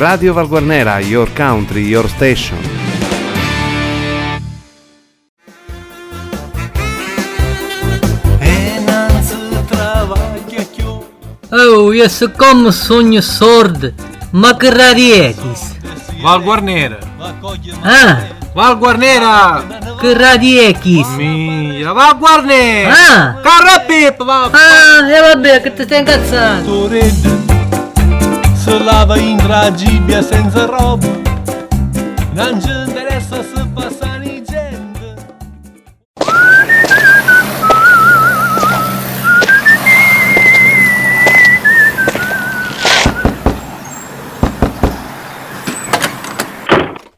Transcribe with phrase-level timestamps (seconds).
[0.00, 2.56] Radio Valguarnera, your country, your station.
[11.52, 13.92] Oh, io so come sogno sordo,
[14.32, 15.76] ma che radiekis?
[16.22, 16.98] Val Guarnera.
[17.82, 18.22] Ah,
[18.54, 19.64] Val Guarnera.
[19.98, 21.08] che radiekis?
[21.16, 22.92] Mira, Val Guarnera.
[22.92, 24.44] Ah, Carra Pippa, va.
[24.52, 26.88] ah, e vabbè, che ti stai incazzando?
[28.78, 31.06] Lava in tragibia senza roba.
[32.32, 35.14] Non ci interessa se passa ni gente.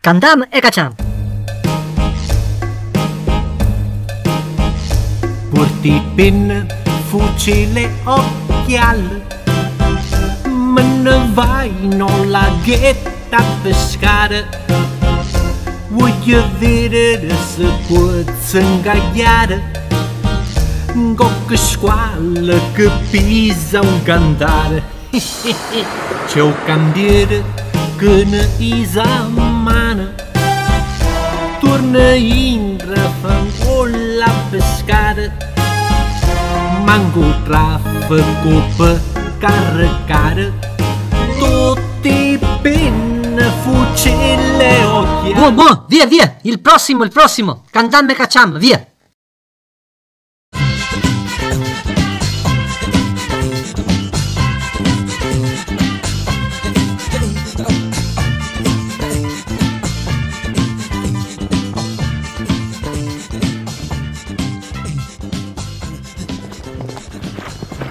[0.00, 0.94] Cantam e cacciam.
[5.56, 6.66] porti penna
[7.08, 9.25] fucile occhiale
[10.76, 12.10] mannen wijn och
[13.30, 13.54] pescar.
[13.62, 14.44] pescare
[15.88, 18.10] Voglio vedere se può
[18.60, 19.62] ingaggiare
[21.16, 24.82] Qualche squalla que pisa um cantare
[26.26, 27.42] Seu candir
[27.98, 30.14] que na isamana
[31.60, 35.16] Torna in rafangolla a pescar.
[36.84, 39.00] mango tráfego para
[39.40, 40.65] carregar
[45.36, 47.64] Buon, buon, via, via, il prossimo, il prossimo.
[47.70, 48.82] Cantam e cacciam, via.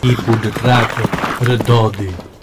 [0.00, 0.50] Tipo de
[1.40, 2.35] redodi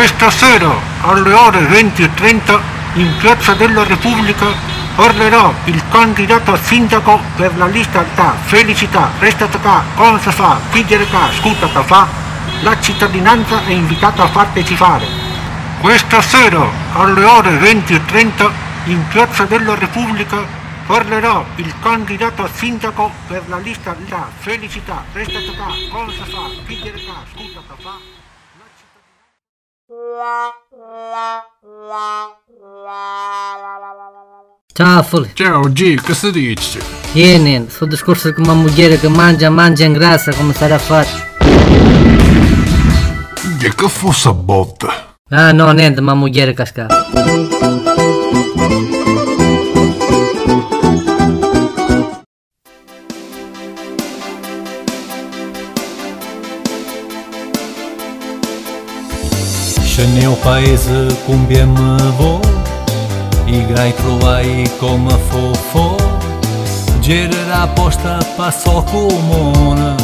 [0.00, 2.60] Questa sera alle ore 20.30
[2.94, 4.46] in Piazza della Repubblica
[4.94, 11.04] parlerà il candidato a sindaco per la lista da Felicità, Restate qua, Cosa fa, Chiedere
[11.04, 12.08] qua, Scuta che fa.
[12.62, 15.04] La cittadinanza è invitata a partecipare.
[15.82, 18.50] Questa sera alle ore 20.30
[18.84, 20.38] in Piazza della Repubblica
[20.86, 27.02] parlerà il candidato a sindaco per la lista da Felicità, Restate qua, Cosa fa, Chiedere
[27.02, 28.19] qua, Scuta che fa.
[34.72, 35.30] Ciao, Fuli.
[35.34, 36.78] Ciao G, che si dice?
[37.12, 41.28] Vieni, sto discorso con una moglie che mangia, mangia in grassa come sarà fatto.
[43.60, 45.16] E che fosse a botta?
[45.30, 47.08] Ah, no, niente, ma moglie cascata.
[60.02, 62.38] în é é eu paiză cum bie mă vo
[63.44, 65.94] Igrai provai cum fofo
[67.00, 69.94] Gerera posta passo cu mona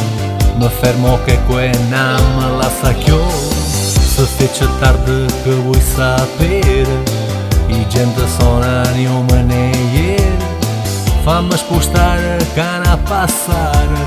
[0.79, 3.23] fermo che que na mă lasa chio
[4.13, 6.97] Să fece tarde că ui sa peră
[7.67, 12.81] I gente sona nenhuma o Famas postar spostară passar.
[12.83, 14.01] na pasară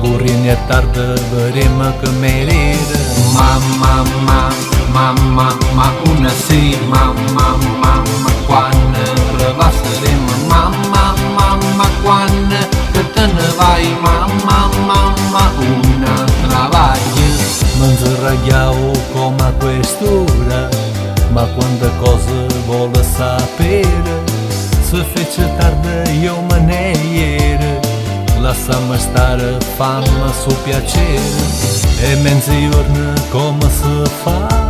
[0.00, 3.00] Gurrinha tardă, băremă că meriră
[3.34, 4.67] Mam, mam, mam.
[4.92, 6.78] Mamma, ma una sì.
[6.88, 8.98] Mamma, mamma, quando
[9.36, 12.56] rebasseremo Mamma, mamma, quando
[12.92, 13.26] che te
[13.56, 13.96] vai.
[14.00, 17.18] Mamma, mamma, una travaglia
[17.78, 20.68] Manzerragliao come a quest'ora
[21.30, 24.24] Ma quante cose vuole sapere
[24.80, 27.78] Se fece tarde io me ne ieri
[28.40, 31.20] Lasciami stare, fammi su piacere
[32.00, 34.67] E mezzogiorno come si fa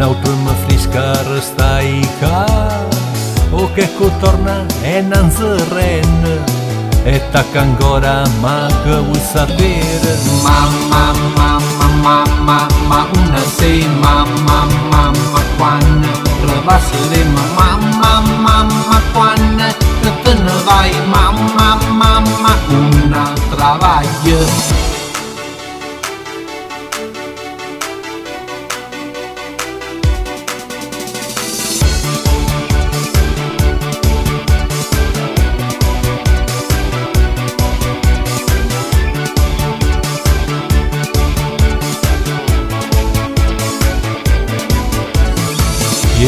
[0.00, 2.46] Na última frisca está aí cá,
[3.52, 6.02] O que é cotorna e torna é zăren
[7.04, 10.02] E é taca angora ma că u saper
[10.42, 13.40] má, má, má, má, má, má, ma, una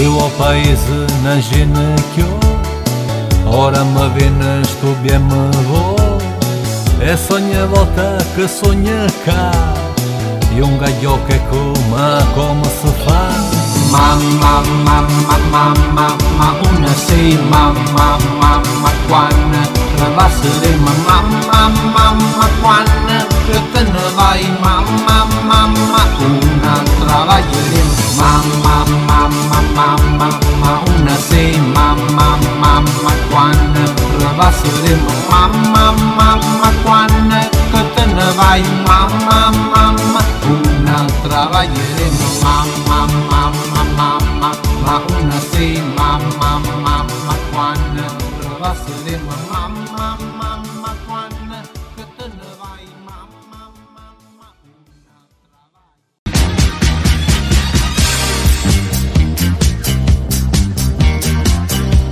[0.02, 0.80] Eu o país
[1.22, 2.40] na në que eu,
[3.46, 5.12] Ora sonha volta que sonha cá,
[7.00, 9.52] E sonje vota que sonje ka
[10.56, 13.22] Ju nga gjoke ku ma ko më së fa
[13.92, 14.52] Mama,
[14.86, 16.06] mama, mama,
[16.38, 17.20] ma unë se
[17.52, 18.08] mama,
[18.40, 19.38] mama, quan
[20.00, 21.16] Rëvasë dhe mama,
[21.46, 21.62] mama,
[21.94, 22.91] mama, quan
[38.52, 44.50] vai mamma, mamma, una travaglieremo mamma, mamma, mamma,
[44.84, 48.04] ma una sei mamma, mamma, quando
[48.40, 51.56] travasseremo mamma, mamma, quando
[51.96, 56.12] che te ne vai mamma, mamma, una travaglieremo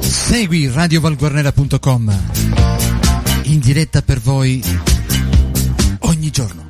[0.01, 2.05] Segui radiovalguarnera.com
[3.43, 4.63] in diretta per voi
[6.11, 6.67] ogni giorno.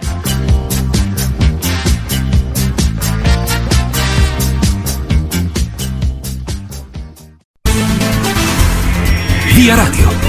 [9.54, 10.19] Via Radio.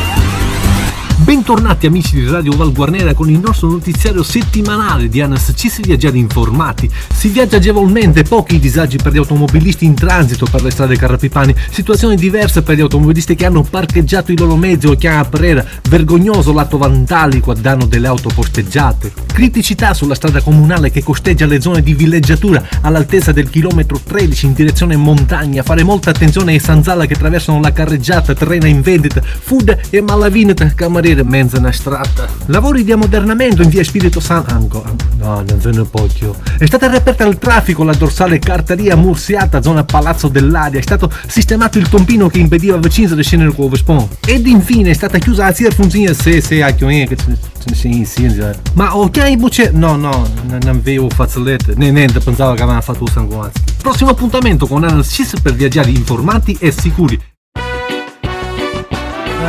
[1.42, 5.52] Bentornati amici di Radio Val Guarnera con il nostro notiziario settimanale di Anas.
[5.56, 10.62] Ci si viaggia informati, si viaggia agevolmente, pochi disagi per gli automobilisti in transito per
[10.62, 14.94] le strade carrapipani, situazioni diverse per gli automobilisti che hanno parcheggiato i loro mezzi o
[14.94, 21.02] chiama Pereira, vergognoso l'atto vandalico a danno delle auto posteggiate, criticità sulla strada comunale che
[21.02, 26.52] costeggia le zone di villeggiatura all'altezza del chilometro 13 in direzione montagna, fare molta attenzione
[26.52, 31.72] ai Sanzala che attraversano la carreggiata, terrena in vendita, food e malavinata, cameriere mezza una
[31.72, 32.28] strada.
[32.48, 34.54] Lavori di ammodernamento in via Spirito Santo.
[34.54, 34.94] Ancora.
[35.18, 36.34] No, non se ne più.
[36.58, 40.80] È stata riaperta al traffico la dorsale Carteria Mursiata, zona Palazzo dell'Aria.
[40.80, 44.08] È stato sistemato il tompino che impediva vicino di scendere con Spon.
[44.28, 46.74] Ed infine è stata chiusa la Zierfunzina se se a
[47.08, 47.38] che ce
[47.68, 48.54] ne si inizia.
[48.74, 49.72] Ma ho chiamato i bucce.
[49.74, 51.76] No, no, non avevo fazzolette.
[51.78, 53.52] Ne, niente, pensavo che avevano fatto un.
[53.82, 57.20] Prossimo appuntamento con Analsys per viaggiare informati e sicuri.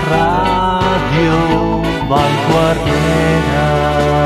[0.09, 1.72] Radio
[2.13, 4.22] Valguardiera.